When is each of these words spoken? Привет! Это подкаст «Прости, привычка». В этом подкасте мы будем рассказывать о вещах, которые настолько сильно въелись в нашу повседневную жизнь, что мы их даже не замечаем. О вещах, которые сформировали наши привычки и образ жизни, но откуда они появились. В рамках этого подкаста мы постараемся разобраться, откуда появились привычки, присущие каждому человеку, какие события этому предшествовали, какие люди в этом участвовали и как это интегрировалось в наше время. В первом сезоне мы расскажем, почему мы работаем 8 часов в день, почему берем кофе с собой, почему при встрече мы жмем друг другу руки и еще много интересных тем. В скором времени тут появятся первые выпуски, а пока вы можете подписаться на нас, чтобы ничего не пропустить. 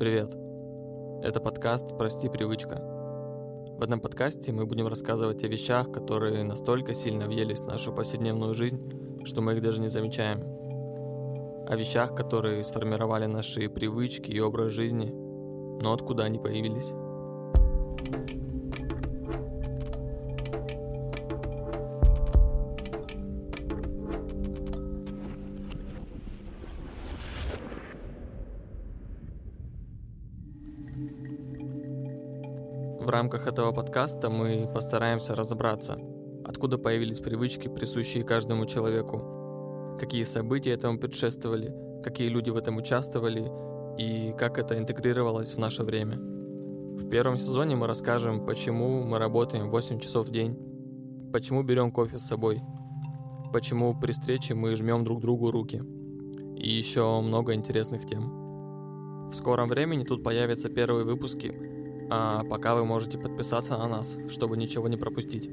Привет! 0.00 0.34
Это 1.22 1.40
подкаст 1.40 1.98
«Прости, 1.98 2.30
привычка». 2.30 2.80
В 3.76 3.82
этом 3.82 4.00
подкасте 4.00 4.50
мы 4.50 4.64
будем 4.64 4.86
рассказывать 4.86 5.44
о 5.44 5.46
вещах, 5.46 5.92
которые 5.92 6.42
настолько 6.42 6.94
сильно 6.94 7.26
въелись 7.26 7.60
в 7.60 7.66
нашу 7.66 7.92
повседневную 7.92 8.54
жизнь, 8.54 8.80
что 9.26 9.42
мы 9.42 9.52
их 9.52 9.62
даже 9.62 9.82
не 9.82 9.88
замечаем. 9.88 10.40
О 11.68 11.76
вещах, 11.76 12.14
которые 12.14 12.64
сформировали 12.64 13.26
наши 13.26 13.68
привычки 13.68 14.30
и 14.30 14.40
образ 14.40 14.72
жизни, 14.72 15.10
но 15.10 15.92
откуда 15.92 16.24
они 16.24 16.38
появились. 16.38 16.94
В 33.10 33.12
рамках 33.12 33.48
этого 33.48 33.72
подкаста 33.72 34.30
мы 34.30 34.70
постараемся 34.72 35.34
разобраться, 35.34 35.98
откуда 36.44 36.78
появились 36.78 37.18
привычки, 37.18 37.66
присущие 37.66 38.22
каждому 38.22 38.66
человеку, 38.66 39.96
какие 39.98 40.22
события 40.22 40.70
этому 40.70 40.96
предшествовали, 40.96 41.74
какие 42.04 42.28
люди 42.28 42.50
в 42.50 42.56
этом 42.56 42.76
участвовали 42.76 43.50
и 43.98 44.32
как 44.38 44.58
это 44.58 44.78
интегрировалось 44.78 45.54
в 45.54 45.58
наше 45.58 45.82
время. 45.82 46.18
В 46.20 47.08
первом 47.10 47.36
сезоне 47.36 47.74
мы 47.74 47.88
расскажем, 47.88 48.46
почему 48.46 49.02
мы 49.02 49.18
работаем 49.18 49.70
8 49.70 49.98
часов 49.98 50.28
в 50.28 50.30
день, 50.30 50.56
почему 51.32 51.64
берем 51.64 51.90
кофе 51.90 52.16
с 52.16 52.28
собой, 52.28 52.62
почему 53.52 53.98
при 54.00 54.12
встрече 54.12 54.54
мы 54.54 54.76
жмем 54.76 55.02
друг 55.02 55.20
другу 55.20 55.50
руки 55.50 55.82
и 56.56 56.70
еще 56.70 57.20
много 57.20 57.54
интересных 57.54 58.06
тем. 58.06 59.28
В 59.30 59.34
скором 59.34 59.66
времени 59.66 60.04
тут 60.04 60.22
появятся 60.22 60.68
первые 60.68 61.04
выпуски, 61.04 61.79
а 62.10 62.44
пока 62.44 62.74
вы 62.74 62.84
можете 62.84 63.18
подписаться 63.18 63.78
на 63.78 63.88
нас, 63.88 64.18
чтобы 64.28 64.56
ничего 64.56 64.88
не 64.88 64.96
пропустить. 64.96 65.48